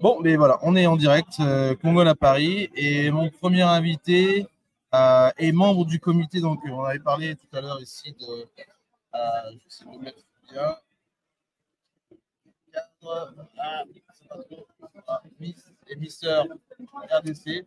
[0.00, 4.46] Bon, mais voilà, on est en direct, euh, Congo à Paris, et mon premier invité
[4.92, 6.40] euh, est membre du comité.
[6.40, 8.26] Donc, on avait parlé tout à l'heure ici de.
[8.26, 10.18] Euh, je essayer de mettre
[10.50, 10.76] bien.
[13.00, 13.32] Pas
[17.18, 17.66] RDC.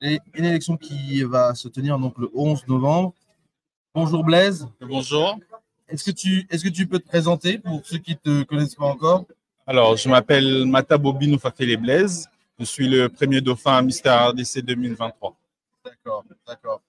[0.00, 3.12] Et une élection qui va se tenir donc le 11 novembre.
[3.94, 4.66] Bonjour Blaise.
[4.80, 5.38] Bonjour.
[5.88, 8.74] Est-ce que, tu, est-ce que tu peux te présenter pour ceux qui ne te connaissent
[8.74, 9.26] pas encore?
[9.66, 12.28] Alors, je m'appelle Mata Bobinou Fafele Blaise.
[12.58, 15.36] Je suis le premier dauphin à Mister RDC 2023.
[15.84, 16.80] D'accord, d'accord.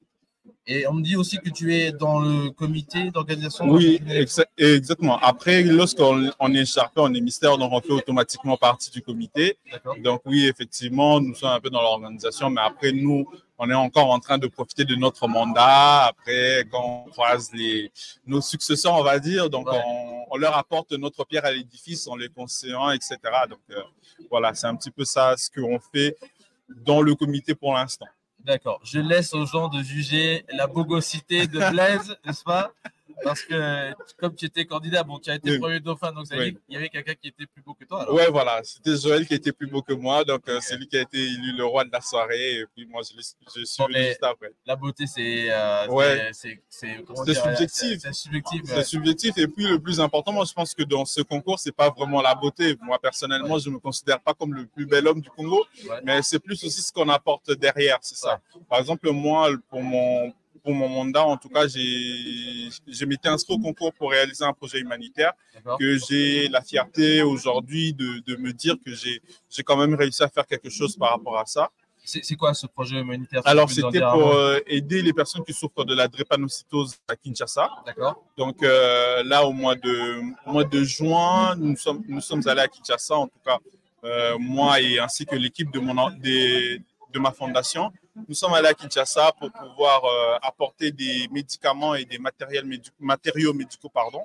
[0.69, 3.69] Et on me dit aussi que tu es dans le comité d'organisation.
[3.69, 5.17] Oui, exa- exactement.
[5.19, 9.57] Après, lorsqu'on on est écharpé, on est mystère, donc on fait automatiquement partie du comité.
[9.71, 9.95] D'accord.
[10.03, 13.25] Donc oui, effectivement, nous sommes un peu dans l'organisation, mais après, nous,
[13.57, 16.05] on est encore en train de profiter de notre mandat.
[16.05, 17.91] Après, quand on croise les,
[18.25, 19.81] nos successeurs, on va dire, donc Ouais.
[19.85, 23.17] on, on leur apporte notre pierre à l'édifice en les conseillant, etc.
[23.49, 23.81] Donc euh,
[24.29, 26.15] voilà, c'est un petit peu ça ce qu'on fait
[26.69, 28.07] dans le comité pour l'instant.
[28.43, 28.79] D'accord.
[28.83, 32.71] Je laisse aux gens de juger la bogosité de Blaise, n'est-ce pas?
[33.23, 35.59] Parce que comme tu étais candidat, bon, tu as été Oui.
[35.59, 36.51] premier dauphin, donc ça veut Oui.
[36.51, 38.01] dire qu'il y avait quelqu'un qui était plus beau que toi.
[38.03, 38.13] alors.
[38.13, 40.97] Ouais, voilà, c'était Joël qui était plus beau que moi, donc euh, c'est lui qui
[40.97, 43.87] a été élu le roi de la soirée, et puis moi je, je suis Bon,
[43.93, 44.51] juste après.
[44.65, 45.47] La beauté, c'est.
[45.51, 46.29] euh, Ouais.
[46.33, 47.67] c'est- subjectif.
[47.69, 48.61] C'est c'est subjectif.
[48.65, 48.83] C'est ouais.
[48.83, 51.89] subjectif, et puis le plus important, moi je pense que dans ce concours, c'est pas
[51.89, 52.75] vraiment la beauté.
[52.81, 56.01] Moi personnellement, je me considère pas comme le plus bel homme du Congo, Ouais.
[56.03, 58.39] mais c'est plus aussi ce qu'on apporte derrière, c'est ça.
[58.69, 60.33] Par exemple, moi, pour mon,
[60.67, 64.51] pour mon mandat, en tout cas, j'ai, je m'étais inscrit au concours pour réaliser un
[64.51, 65.31] projet humanitaire.
[65.79, 70.27] Que j'ai la fierté aujourd'hui de, de me dire que j'ai quand même réussi à
[70.27, 71.69] faire quelque chose par rapport à ça.
[72.03, 75.95] C'est quoi ce projet humanitaire Alors, c'était pour euh, aider les personnes qui souffrent de
[75.95, 77.69] la drépanocytose à Kinshasa.
[77.85, 78.21] D'accord.
[78.37, 82.61] Donc euh, là, au mois de, au mois de juin, nous sommes, nous sommes allés
[82.61, 83.57] à Kinshasa, en tout cas,
[84.03, 86.81] euh, moi et ainsi que l'équipe de, mon, des,
[87.13, 87.91] de ma fondation.
[88.27, 92.91] Nous sommes allés à Kinshasa pour pouvoir euh, apporter des médicaments et des matériels médi-
[92.99, 94.23] matériaux médicaux pardon,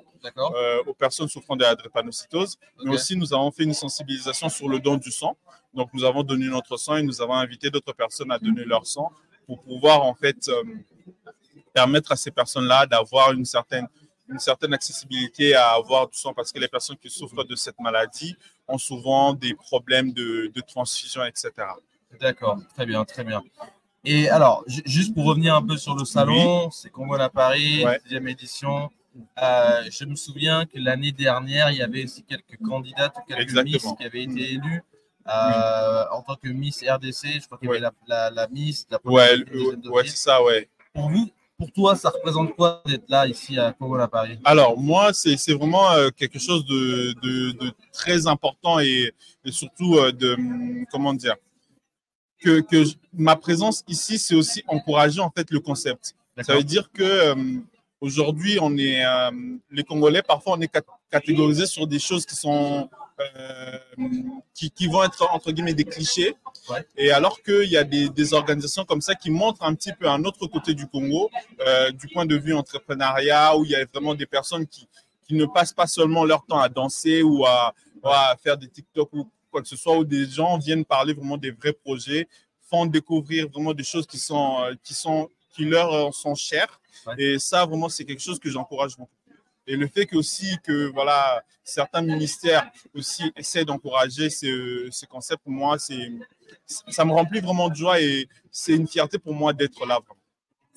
[0.55, 2.57] euh, aux personnes souffrant de la drépanocytose.
[2.83, 5.37] Mais aussi, nous avons fait une sensibilisation sur le don du sang.
[5.73, 8.85] Donc, nous avons donné notre sang et nous avons invité d'autres personnes à donner leur
[8.85, 9.11] sang
[9.45, 10.63] pour pouvoir, en fait, euh,
[11.73, 13.87] permettre à ces personnes-là d'avoir une certaine,
[14.29, 17.79] une certaine accessibilité à avoir du sang parce que les personnes qui souffrent de cette
[17.79, 18.35] maladie
[18.67, 21.51] ont souvent des problèmes de, de transfusion, etc.
[22.19, 22.57] D'accord.
[22.75, 23.43] Très bien, très bien.
[24.05, 27.85] Et alors, ju- juste pour revenir un peu sur le salon, c'est Congo à Paris,
[27.85, 27.99] Ouais.
[28.03, 28.89] deuxième édition.
[29.41, 33.41] Euh, je me souviens que l'année dernière, il y avait aussi quelques candidates ou quelques
[33.41, 33.73] Exactement.
[33.91, 34.83] Miss qui avaient été élues
[35.27, 37.39] euh, en tant que Miss RDC.
[37.39, 37.77] Je crois qu'il y Ouais.
[37.77, 39.35] avait la, la, la Miss, la Ouais,
[39.89, 40.67] ouais, c'est ça, ouais.
[40.93, 44.37] Pour vous, pour toi, ça représente quoi d'être là ici à Congo à Paris?
[44.43, 49.13] Alors, moi, c'est vraiment euh, quelque chose de, de- de très important et,
[49.45, 51.35] et surtout de, hum, comment dire,
[52.43, 52.83] que,
[53.13, 56.15] ma présence ici, c'est aussi encourager en fait le concept.
[56.41, 57.35] Ça veut dire que euh,
[58.01, 59.31] aujourd'hui, on est, euh,
[59.71, 62.89] les Congolais, parfois, on est cat- catégorisés sur des choses qui sont,
[63.19, 63.77] euh,
[64.53, 66.35] qui, qui vont être entre guillemets des clichés.
[66.69, 66.85] Ouais.
[66.97, 70.07] Et alors qu'il y a des, des organisations comme ça qui montrent un petit peu
[70.09, 71.29] un autre côté du Congo,
[71.93, 74.87] du point de vue entrepreneuriat, où il y a vraiment des personnes qui,
[75.27, 78.67] qui ne passent pas seulement leur temps à danser ou à, ou à faire des
[78.67, 82.27] TikTok ou quoi que ce soit, où des gens viennent parler vraiment des vrais projets,
[82.69, 86.81] font découvrir vraiment des choses qui sont, euh, qui sont, qui leur euh, sont chères.
[87.05, 87.13] Ouais.
[87.17, 89.11] Et ça, vraiment, c'est quelque chose que j'encourage beaucoup.
[89.65, 95.41] Et le fait que aussi que voilà, certains ministères aussi essaient d'encourager ce, ce concept,
[95.43, 96.11] pour moi, c'est,
[96.65, 99.99] ça me remplit vraiment de joie et c'est une fierté pour moi d'être là.
[100.05, 100.22] vraiment.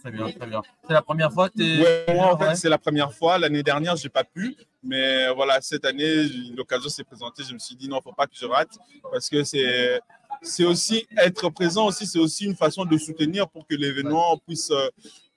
[0.06, 0.62] Très bien, très bien.
[0.86, 1.80] C'est la première fois es.
[1.82, 2.48] Ouais, moi, en Ouais.
[2.50, 3.38] fait, c'est la première fois.
[3.38, 4.56] L'année dernière, j'ai pas pu.
[4.82, 6.24] Mais voilà, cette année,
[6.56, 7.42] l'occasion s'est présentée.
[7.42, 8.78] Je me suis dit, non, faut pas que je rate.
[9.10, 10.00] Parce que c'est,
[10.42, 14.70] c'est aussi être présent aussi, c'est aussi une façon de soutenir pour que l'événement puisse,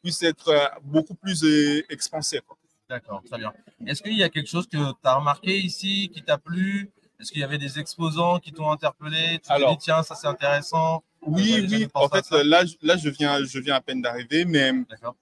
[0.04, 0.52] puisse être
[0.84, 2.42] beaucoup plus euh, expansé.
[2.88, 3.52] D'accord, très bien.
[3.88, 6.92] Est-ce qu'il y a quelque chose que tu as remarqué ici qui t'a plu?
[7.20, 9.40] Est-ce qu'il y avait des exposants qui t'ont interpellé?
[9.44, 11.88] Tu t'es dit, tiens, ça c'est intéressant Oui, oui.
[11.94, 14.72] En fait, là, je- là, je viens, je viens à peine d'arriver, mais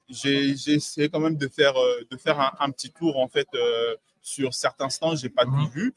[0.10, 3.48] j'ai, essayé quand même de faire, euh, de faire un, un petit tour en fait
[3.56, 5.16] euh, sur certains stands.
[5.16, 5.66] J'ai pas Mhm.
[5.66, 5.94] tout vu.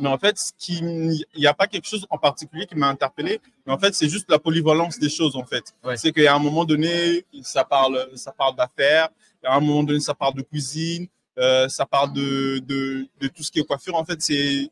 [0.00, 2.88] Mais en fait, ce qui, il n'y a pas quelque chose en particulier qui m'a
[2.88, 3.40] interpellé.
[3.66, 5.74] Mais en fait, c'est juste la polyvalence des choses en fait.
[5.84, 5.96] Ouais.
[5.98, 9.08] C'est qu'à un moment donné, ça parle, ça parle d'affaires.
[9.44, 11.06] À un moment donné, ça parle de cuisine.
[11.38, 13.94] euh, ça parle de, de, de tout ce qui est coiffure.
[13.94, 14.68] En fait, c'est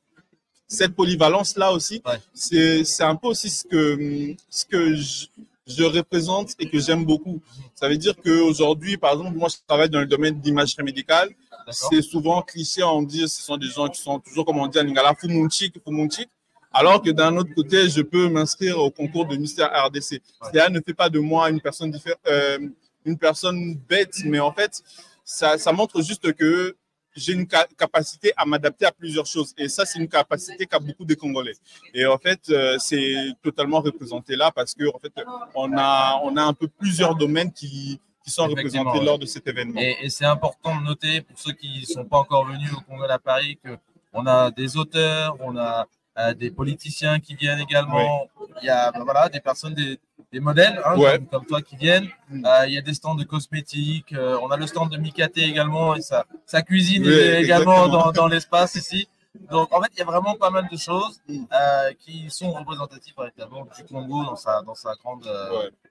[0.68, 2.02] cette polyvalence là aussi.
[2.06, 2.18] Ouais.
[2.34, 5.26] C'est, un peu aussi ce que, ce que je,
[5.66, 7.40] je représente et que j'aime beaucoup.
[7.74, 11.30] Ça veut dire qu'aujourd'hui, par exemple, moi, je travaille dans le domaine d'imagerie médicale.
[11.70, 14.78] C'est souvent cliché, on dit, ce sont des gens qui sont toujours, comme on dit
[14.78, 16.28] en lingala, fumunchik, fumunchik.
[16.72, 20.20] Alors que d'un autre côté, je peux m'inscrire au concours de Mystère RDC.
[20.50, 22.58] Cela ne fait pas de moi une personne, euh,
[23.04, 24.82] une personne bête, mais en fait,
[25.24, 26.74] ça, ça montre juste que
[27.16, 29.54] j'ai une capacité à m'adapter à plusieurs choses.
[29.58, 31.54] Et ça, c'est une capacité qu'a beaucoup de Congolais.
[31.94, 35.12] Et en fait, euh, c'est totalement représenté là parce que en fait,
[35.54, 39.46] on a, on a un peu plusieurs domaines qui, qui sont représentés lors de cet
[39.46, 39.80] événement.
[39.80, 43.04] Et, c'est important de noter pour ceux qui ne sont pas encore venus au Congo
[43.08, 43.76] à Paris que
[44.12, 45.86] on a des auteurs, on a
[46.18, 48.28] euh, des politiciens qui viennent également.
[48.60, 49.98] Il y a ben voilà, des personnes, des,
[50.32, 50.96] des modèles hein,
[51.30, 52.08] comme, toi qui viennent.
[52.30, 52.44] Mm.
[52.44, 54.12] Euh, il y a des stands de cosmétiques.
[54.12, 58.28] Euh, on a le stand de Mikate également et sa, sa cuisine également dans, dans
[58.28, 59.08] l'espace ici.
[59.50, 61.44] Donc en fait, il y a vraiment pas mal de choses mm.
[61.52, 65.28] euh, qui sont représentatives véritablement du Congo dans sa, dans sa, grande,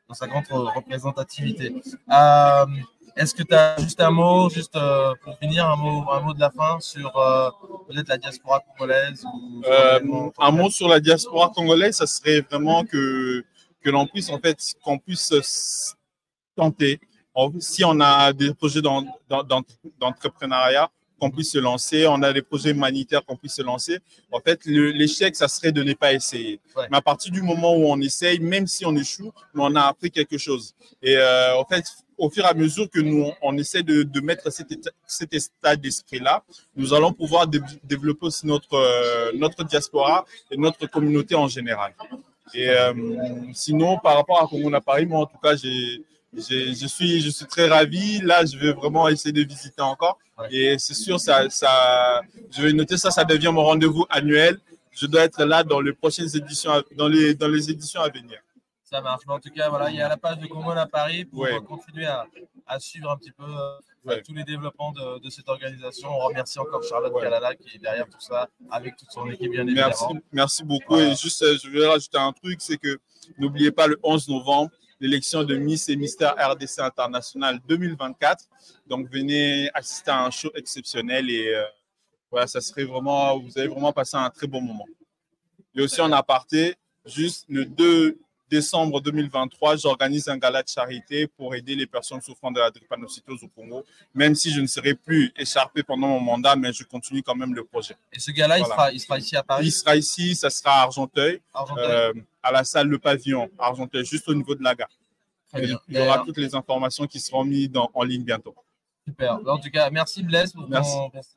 [0.07, 1.73] dans sa grande représentativité.
[3.17, 4.77] Est-ce que tu as juste un mot, juste
[5.23, 7.11] pour finir, un mot, un mot de la fin sur
[7.87, 9.61] peut-être la diaspora congolaise ou
[10.39, 13.43] Un mot sur la diaspora congolaise, ça serait vraiment que
[13.81, 15.95] que l'on puisse en fait qu'on puisse
[16.55, 16.99] tenter.
[17.59, 23.23] Si on a des projets d'entrepreneuriat qu'on puisse se lancer, on a des projets humanitaires
[23.25, 23.99] qu'on puisse se lancer.
[24.31, 26.59] En fait, l'échec, ça serait de ne pas essayer.
[26.91, 30.11] Mais à partir du moment où on essaye, même si on échoue, on a appris
[30.11, 30.75] quelque chose.
[31.01, 31.85] Et euh, en fait,
[32.17, 35.33] au fur et à mesure que nous, on essaie de, de mettre cet état, cet
[35.33, 36.43] état d'esprit-là,
[36.75, 41.93] nous allons pouvoir développer aussi notre, euh, notre diaspora et notre communauté en général.
[42.53, 42.93] Et euh,
[43.53, 46.01] sinon, par rapport à Congo Paris, moi, en tout cas, j'ai,
[46.33, 48.19] je, suis, je suis très ravi.
[48.21, 50.17] Là, je vais vraiment essayer de visiter encore.
[50.51, 52.21] Et c'est sûr, ça, ça,
[52.51, 54.59] je vais noter ça, ça devient mon rendez-vous annuel.
[54.91, 58.39] Je dois être là dans les prochaines éditions, dans les, dans les éditions à venir.
[58.83, 59.23] Ça marche.
[59.27, 61.45] Mais en tout cas, voilà, il y a la page de Congo à Paris pour
[61.65, 62.25] continuer à,
[62.65, 66.09] à, suivre un petit peu euh, tous les développements de, de, cette organisation.
[66.09, 69.67] On remercie encore Charlotte Kalala qui est derrière tout ça, avec toute son équipe, bien
[69.67, 69.87] évidemment.
[69.89, 70.97] Merci, merci beaucoup.
[70.97, 72.97] Et juste, euh, je vais rajouter un truc, c'est que
[73.37, 78.45] n'oubliez pas le 11 novembre, l'élection de Miss et Mister RDC International 2024.
[78.87, 81.63] Donc, venez assister à un show exceptionnel et euh,
[82.31, 84.85] voilà, ça serait vraiment, vous allez vraiment passer un très bon moment.
[85.75, 91.55] Et aussi en aparté, juste le 2 décembre 2023, j'organise un gala de charité pour
[91.55, 93.83] aider les personnes souffrant de la drépanocytose au Congo,
[94.13, 97.53] même si je ne serai plus écharpé pendant mon mandat, mais je continue quand même
[97.53, 97.95] le projet.
[98.13, 99.65] Et ce gala, il, sera, il, sera, ici à Paris?
[99.65, 101.41] Il sera ici, ça sera à Argenteuil,
[101.77, 102.13] euh,
[102.43, 104.89] à la salle Le Pavillon, Argenteuil, juste au niveau de la gare.
[105.55, 108.55] Il y aura toutes les informations qui seront mises en ligne bientôt.
[109.07, 109.39] Super.
[109.47, 110.67] En tout cas, merci Blaise pour,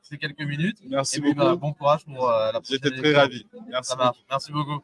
[0.03, 0.79] ces quelques minutes.
[0.89, 1.37] Merci beaucoup.
[1.37, 2.81] Bah, bon courage pour euh, la prochaine.
[2.83, 3.47] J'étais très ravi.
[3.69, 3.91] Merci.
[3.91, 4.19] Ça marche.
[4.29, 4.83] Merci beaucoup.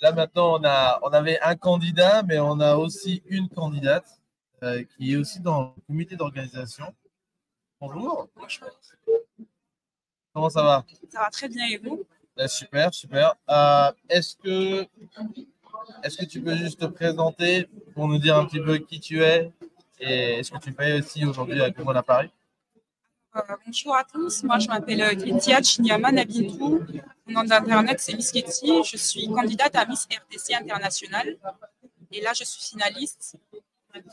[0.00, 4.06] Là maintenant, on, a, on avait un candidat, mais on a aussi une candidate
[4.62, 6.94] euh, qui est aussi dans le comité d'organisation.
[7.80, 8.28] Bonjour.
[8.36, 8.68] Bonjour.
[10.32, 10.84] Comment ça va?
[11.10, 12.04] Ça va très bien et vous?
[12.36, 13.34] Ben, Super, super.
[13.50, 14.82] Euh, est-ce que,
[16.04, 19.24] est que tu peux juste te présenter pour nous dire un petit peu qui tu
[19.24, 19.52] es
[19.98, 22.30] et est-ce que tu fais aussi aujourd'hui avec moi à Paris
[23.66, 26.80] bonjour à tous, moi je m'appelle Ketia Chinyama Nabintou.
[27.26, 28.82] Mon nom d'internet c'est Miss Ketty.
[28.84, 31.36] Je suis candidate à Miss RDC International
[32.12, 33.36] et là je suis finaliste.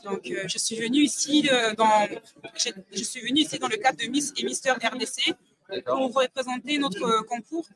[0.04, 2.08] Donc euh, je suis venue ici euh, dans
[2.92, 5.34] je suis venue ici dans le cadre de Miss et Mister RDC
[5.84, 7.66] pour représenter notre concours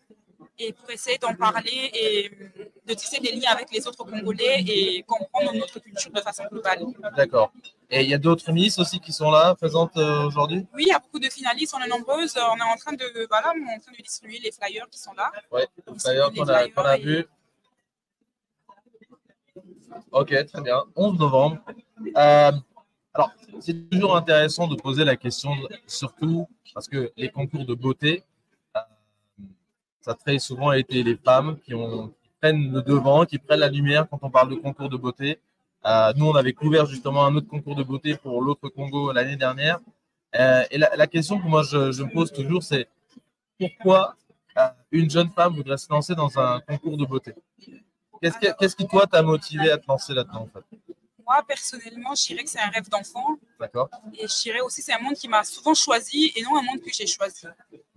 [0.60, 2.30] et pour essayer d'en parler et
[2.86, 6.84] de tisser des liens avec les autres Congolais et comprendre notre culture de façon globale.
[7.16, 7.50] D'accord.
[7.90, 10.66] Et il y a d'autres Miss aussi qui sont là, présentes euh, aujourd'hui?
[10.74, 12.36] Oui, il y a beaucoup de finalistes, on est nombreuses.
[12.36, 14.98] On est en train de, voilà, on est en train de distribuer les flyers qui
[14.98, 15.32] sont là.
[15.50, 17.26] Oui, les flyers qu'on a, a vus.
[20.12, 20.84] Ok, très bien.
[20.94, 21.58] 11 novembre.
[22.16, 22.52] Euh,
[23.14, 25.50] alors, c'est toujours intéressant de poser la question,
[25.86, 28.22] surtout parce que les concours de beauté,
[30.00, 33.60] ça a très souvent été les femmes qui, ont, qui prennent le devant, qui prennent
[33.60, 35.38] la lumière quand on parle de concours de beauté.
[35.86, 39.36] Euh, nous, on avait couvert justement un autre concours de beauté pour l'autre Congo l'année
[39.36, 39.80] dernière.
[40.36, 42.88] Euh, et la, question que moi je, me pose toujours, c'est
[43.58, 44.14] pourquoi
[44.56, 47.34] euh, une jeune femme voudrait se lancer dans un concours de beauté?
[48.22, 50.94] Qu'est-ce qui, toi, t'a motivé à te lancer là-dedans en fait?
[51.26, 53.36] Moi, personnellement, je dirais que c'est un rêve d'enfant.
[53.58, 53.88] D'accord.
[54.14, 56.62] Et je dirais aussi que c'est un monde qui m'a souvent choisi et non un
[56.62, 57.46] monde que j'ai choisi.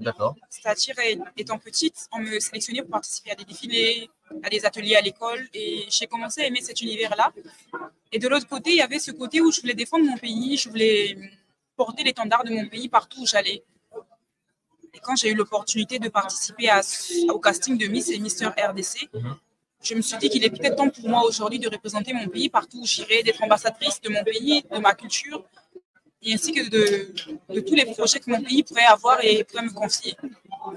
[0.03, 0.35] D'accord.
[0.49, 0.95] C'est-à-dire,
[1.37, 4.09] étant petite, on me sélectionnait pour participer à des défilés,
[4.43, 7.31] à des ateliers à l'école et j'ai commencé à aimer cet univers-là.
[8.11, 10.57] Et de l'autre côté, il y avait ce côté où je voulais défendre mon pays,
[10.57, 11.17] je voulais
[11.75, 13.63] porter l'étendard de mon pays partout où j'allais.
[14.93, 16.81] Et quand j'ai eu l'opportunité de participer à,
[17.29, 19.35] au casting de Miss et Mister RDC, mhm.
[19.81, 22.49] je me suis dit qu'il est peut-être temps pour moi aujourd'hui de représenter mon pays
[22.49, 25.43] partout où j'irai, d'être ambassadrice de mon pays, de ma culture,
[26.25, 27.13] et ainsi que de,
[27.53, 30.15] de, tous les projets que mon pays pourrait avoir et pourrait me confier.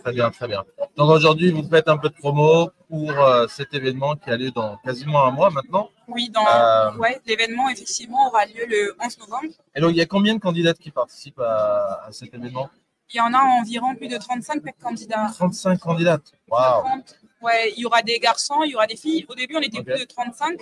[0.02, 0.64] Très bien, très bien.
[0.96, 4.50] Donc aujourd'hui, vous faites un peu de promo pour euh, cet événement qui a lieu
[4.50, 5.90] dans quasiment un mois maintenant.
[6.08, 9.52] Oui, dans Euh, ouais, l'événement effectivement aura lieu le 11 novembre.
[9.74, 12.68] Et donc, il y a combien de candidates qui participent à, à cet événement?
[13.12, 15.30] Il y en a environ plus de 35 candidats.
[15.34, 16.32] 35 candidates.
[16.48, 17.16] Waouh 30.
[17.42, 19.24] Ouais, il y aura des garçons, il y aura des filles.
[19.28, 20.58] Au début, on était plus de 35,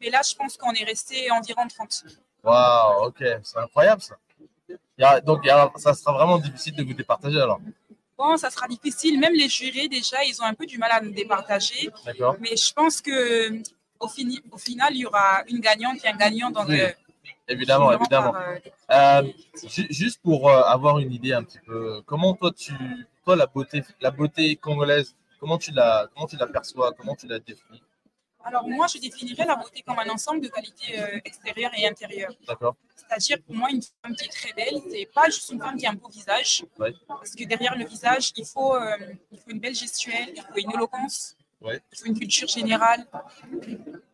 [0.00, 2.04] mais là, je pense qu'on est resté environ 30.
[2.42, 4.16] Waouh, ok, c'est incroyable ça.
[4.68, 7.60] Il y a- donc, il y a- ça sera vraiment difficile de vous départager alors.
[8.18, 9.18] Bon, ça sera difficile.
[9.18, 11.88] Même les jurés, déjà, ils ont un peu du mal à nous départager.
[12.04, 13.50] D'accord Mais je pense que
[13.98, 16.50] au, fini- au final, il y aura une gagnante et un gagnant.
[16.50, 16.90] Donc, Oui, euh,
[17.48, 18.32] Évidemment, évidemment.
[18.32, 19.22] par, euh, Euh,
[19.68, 22.72] ju- juste pour euh, avoir une idée un petit peu, comment toi tu,
[23.24, 27.26] toi la beauté, la beauté congolaise, comment tu la, comment tu la perçois, comment tu
[27.26, 27.82] la définis,
[28.44, 32.32] Alors, moi, je définirais la beauté comme un ensemble de qualités euh, extérieures et intérieures.
[32.48, 35.76] d'accord C'est-à-dire, pour moi, une femme qui est très belle, c'est pas juste une femme
[35.76, 36.64] qui a un beau visage.
[36.78, 36.94] Ouais.
[37.06, 38.96] Parce que derrière le visage, il faut, euh,
[39.30, 41.78] il faut une belle gestuelle, il faut une éloquence, Ouais.
[41.92, 43.06] il faut une culture générale,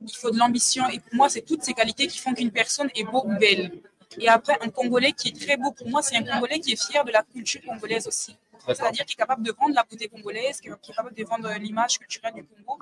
[0.00, 0.88] il faut de l'ambition.
[0.88, 3.70] Et pour moi, c'est toutes ces qualités qui font qu'une personne est beau ou belle.
[4.18, 6.82] Et après, un Congolais qui est très beau, pour moi, c'est un Congolais qui est
[6.90, 8.36] fier de la culture congolaise aussi.
[8.66, 11.98] C'est-à-dire qui est capable de vendre la beauté congolaise, qui est capable de vendre l'image
[12.00, 12.78] culturelle du Congo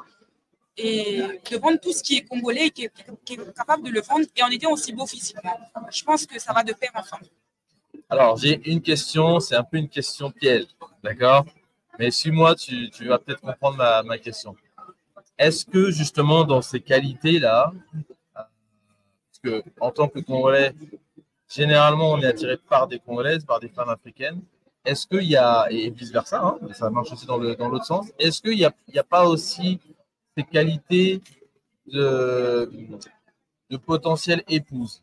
[0.76, 4.26] et de vendre tout ce qui est congolais et qui est, capable de le vendre
[4.36, 5.56] et en étant aussi beau physiquement.
[5.90, 7.26] Je pense que ça va de pair ensemble.
[8.08, 10.66] Alors j'ai une question, c'est un peu une question piège,
[11.02, 11.44] d'accord?
[11.98, 14.56] Mais suis-moi, tu, vas peut-être comprendre ma, question.
[15.38, 18.00] Est-ce que justement dans ces qualités-là, euh,
[18.34, 20.74] parce que en tant que Congolais,
[21.48, 24.40] généralement on est attiré par des Congolaises, par des femmes africaines,
[24.84, 28.58] est-ce qu'il y a, et vice-versa, hein, ça marche aussi dans l'autre sens, est-ce qu'il
[28.58, 29.80] n'y a pas aussi
[30.36, 31.22] ces qualités
[31.86, 32.70] de,
[33.84, 35.02] potentielle épouse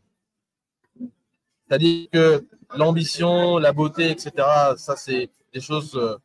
[1.68, 4.32] C'est-à-dire que l'ambition, la beauté, etc.,
[4.76, 6.16] ça, c'est des choses euh,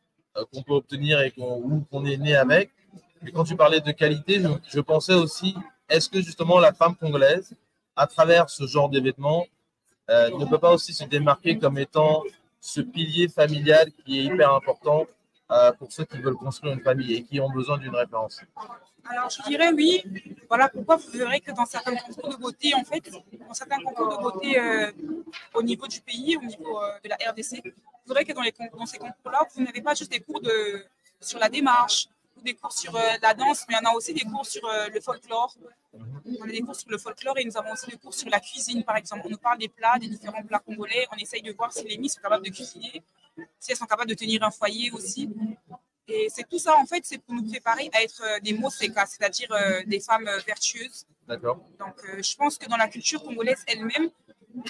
[0.52, 2.70] qu'on peut obtenir et qu'on est né avec.
[3.22, 5.54] Mais quand tu parlais de qualité, je, pensais aussi,
[5.88, 7.52] est-ce que justement la femme congolaise,
[7.96, 9.46] à travers ce genre d'événement,
[10.10, 12.22] euh, ne peut pas aussi se démarquer comme étant
[12.60, 15.06] ce pilier familial qui est hyper important
[15.78, 18.40] pour ceux qui veulent construire une famille et qui ont besoin d'une référence
[19.08, 20.02] Alors, je dirais oui.
[20.48, 23.10] Voilà pourquoi vous verrez que dans certains concours de beauté, en fait,
[23.46, 24.90] dans certains concours de beauté euh,
[25.54, 28.52] au niveau du pays, au niveau euh, de la RDC, vous verrez que dans, les,
[28.76, 30.84] dans ces concours-là, vous n'avez pas juste des cours de,
[31.20, 32.08] sur la démarche
[32.42, 35.00] des cours sur euh, la danse, mais on a aussi des cours sur euh, le
[35.00, 35.54] folklore.
[35.92, 38.40] On a des cours sur le folklore et nous avons aussi des cours sur la
[38.40, 39.22] cuisine, par exemple.
[39.26, 41.06] On nous parle des plats, des différents plats congolais.
[41.12, 43.02] On essaye de voir si les Miss sont capables de cuisiner,
[43.58, 45.28] si elles sont capables de tenir un foyer aussi.
[46.06, 49.04] Et c'est tout ça, en fait, c'est pour nous préparer à être euh, des motseka,
[49.06, 49.54] c'est-à-dire
[49.86, 51.06] des femmes vertueuses.
[51.26, 54.10] D'accord Donc, je pense que dans la culture congolaise elle-même,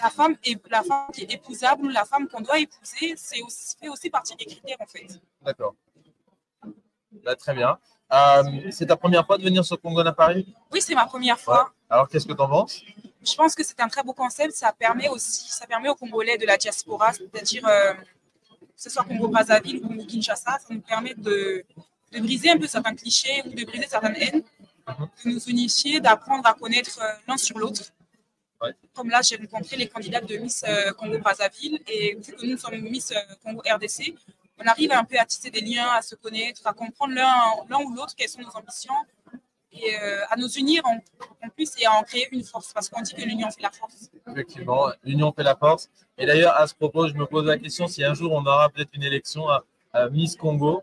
[0.02, 3.40] la femme, est, la femme qui est épousable ou la femme qu'on doit épouser, c'est
[3.42, 5.06] aussi, fait aussi partie des critères, en fait.
[5.42, 5.74] D'accord.
[7.28, 7.78] Bah, très bien.
[8.10, 10.46] Euh, c'est ta première fois de venir sur Congo à Paris?
[10.72, 11.74] Oui, c'est ma première fois.
[11.90, 12.80] Alors, qu'est-ce que tu en penses?
[13.22, 14.54] Je pense que c'est un très beau concept.
[14.54, 19.04] Ça permet aussi, ça permet aux Congolais de la diaspora, c'est-à-dire euh, que ce soit
[19.04, 21.62] Congo-Brazzaville ou Kinshasa, ça nous permet de,
[22.12, 24.42] de briser un peu certains clichés ou de briser certaines haines,
[24.88, 27.82] de nous unifier, d'apprendre à connaître euh, l'un sur l'autre.
[28.62, 28.74] Ouais.
[28.94, 30.64] Comme là, j'ai rencontré les candidats de Miss
[30.96, 33.12] Congo-Brazzaville et vu que nous sommes Miss
[33.44, 34.14] Congo-RDC,
[34.58, 37.94] on arrive un peu à tisser des liens, à se connaître, à comprendre l'un ou
[37.94, 38.94] l'autre quelles sont nos ambitions
[39.72, 43.02] et euh, à nous unir en, plus et à en créer une force parce qu'on
[43.02, 44.10] dit que l'union fait la force.
[44.30, 45.90] Effectivement, l'union fait la force.
[46.16, 48.68] Et d'ailleurs, à ce propos, je me pose la question si un jour on aura
[48.70, 50.82] peut-être une élection à, à Miss Congo,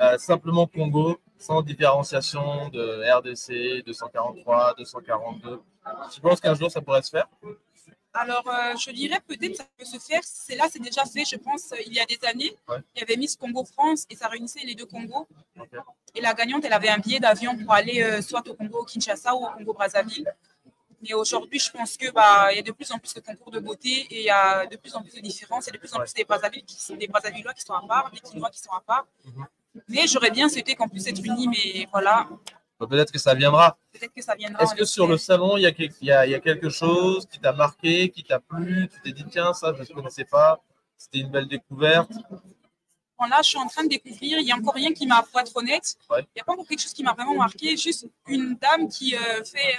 [0.00, 5.60] euh, simplement Congo, sans différenciation de RDC, 243, 242.
[6.12, 7.28] Tu penses qu'un jour ça pourrait se faire?
[8.18, 10.20] Alors, euh, je dirais peut-être que ça peut se faire.
[10.24, 12.56] C'est là, c'est déjà fait, je pense, euh, il y a des années.
[12.66, 12.78] Ouais.
[12.94, 15.28] Il y avait Miss Congo France et ça réunissait les deux Congos.
[16.14, 19.34] Et la gagnante, elle avait un billet d'avion pour aller euh, soit au Congo Kinshasa
[19.34, 20.32] ou au Congo Brazzaville.
[21.02, 23.50] Mais aujourd'hui, je pense que bah, il y a de plus en plus de concours
[23.50, 25.66] de beauté et il y a de plus en plus de différences.
[25.66, 27.74] Il y a de plus en plus des Brazzavilles qui sont des Brazzavillois qui sont
[27.74, 29.06] à part, des Quinois qui sont à part.
[29.26, 29.46] Mhm.
[29.88, 32.26] Mais j'aurais bien souhaité qu'on puisse être unis, mais voilà,
[32.78, 33.78] Peut-être que ça viendra.
[33.92, 34.62] peut-être que ça viendra.
[34.62, 35.70] Est-ce que sur le salon, il y, a,
[36.02, 38.88] y a- il y a quelque chose qui t'a marqué, qui t'a plu?
[38.92, 40.60] Tu t'es dit, tiens, ça, je ne connaissais pas.
[40.98, 42.10] C'était une belle découverte.
[43.18, 44.38] Bon, là, je suis en train de découvrir.
[44.38, 46.20] Il n'y a encore rien qui m'a, pour être honnête, Ouais.
[46.22, 47.74] il n'y a pas encore quelque chose qui m'a vraiment marqué.
[47.76, 49.74] Juste une dame qui euh, fait,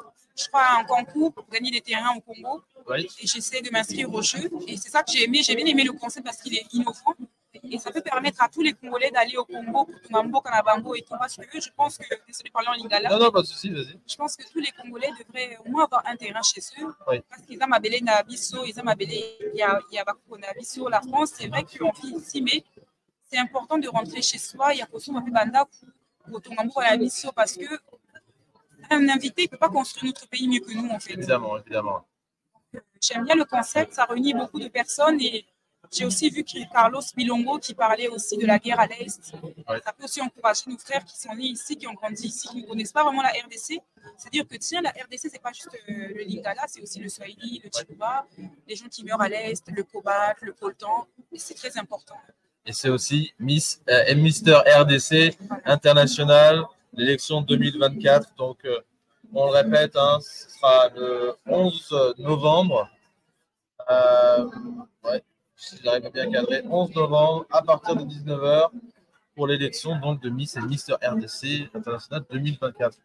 [0.00, 0.02] euh,
[0.36, 2.62] je crois, un concours pour gagner des terrains au Congo.
[2.96, 4.48] Et j'essaie de m'inscrire au jeu.
[4.68, 5.42] Et c'est ça que j'ai aimé.
[5.42, 7.14] J'ai bien aimé le concept parce qu'il est innovant.
[7.54, 11.02] Et ça peut permettre à tous les Congolais d'aller au Congo pour Tungambo, Kanabango et
[11.02, 11.14] tout.
[11.18, 13.98] Parce que je pense que, désolé parler en lingala, Non, non, pas de souci, vas-y.
[14.06, 16.94] je pense que tous les Congolais devraient au moins avoir un terrain chez eux.
[17.08, 17.20] Oui.
[17.28, 20.36] Parce qu'ils ont Mabélé, Nabiso, ils ont Mabélé, il y a, il y a Bakou,
[20.36, 20.88] Nabiso.
[20.88, 22.62] La France, c'est vrai qu'on vit ici, mais
[23.30, 25.70] c'est important de rentrer chez soi et à kusoma mpe bandako
[26.32, 27.66] kotonga mboka ya biso parce que
[28.90, 31.12] un invité ne peut pas construire notre pays mieux que nous en fait.
[31.12, 32.06] Évidemment, évidemment.
[33.00, 35.44] J'aime bien le concept, ça réunit beaucoup de personnes et
[35.90, 39.32] j'ai aussi vu que Carlos Bilongo qui parlait aussi de la guerre à l'Est.
[39.68, 39.80] Ouais.
[39.84, 42.62] Ça peut aussi encourager nos frères qui sont nés ici, qui ont grandi ici, qui
[42.62, 43.80] ne connaissent pas vraiment la RDC.
[44.16, 47.08] C'est dire que tiens, la RDC, c'est pas juste euh, le Lingala, c'est aussi le
[47.08, 48.26] Swahili, le Chiluba,
[48.66, 51.06] les gens qui meurent à l'Est, le Cobalt, le Coltan.
[51.32, 52.16] Et c'est très important.
[52.66, 58.34] Et c'est aussi Miss euh, et Mister RDC international, l'élection 2024.
[58.36, 58.80] Donc, euh,
[59.32, 62.88] on le répète, hein, ce sera le 11 novembre.
[63.90, 64.46] Euh,
[65.04, 65.22] ouais,
[65.58, 68.70] si j'arrive à bien cadrer, 11 novembre à partir de 19h
[69.34, 72.96] pour l'élection donc de Miss et Mister RDC international 2024.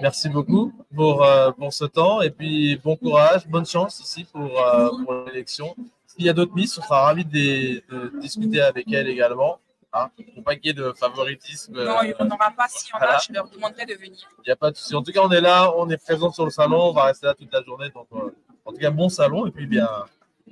[0.00, 4.60] Merci beaucoup pour, euh, pour ce temps et puis bon courage, bonne chance aussi pour,
[4.60, 5.76] euh, pour l'élection.
[6.06, 9.60] S'il y a d'autres Miss, on sera ravis de, de discuter avec elles également.
[9.92, 11.84] Hein, pour pas qu'il y ait de favoritisme.
[11.84, 12.66] Non, il n'y en aura pas.
[12.68, 14.18] S'il y en a, je leur demanderai de venir.
[14.38, 14.94] Il n'y a pas de souci.
[14.94, 17.26] En tout cas, on est là, on est présent sur le salon, on va rester
[17.26, 17.88] là toute la journée.
[17.90, 18.34] Donc, euh,
[18.64, 19.88] en tout cas, bon salon et puis bien,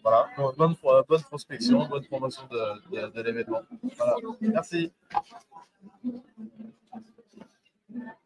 [0.04, 0.76] voilà, bonne,
[1.08, 3.62] bonne prospection, bonne promotion de, de, l'événement.
[3.96, 4.16] Voilà.
[4.42, 4.92] Merci.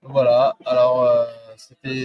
[0.02, 1.24] Voilà, alors euh,
[1.56, 1.96] c'était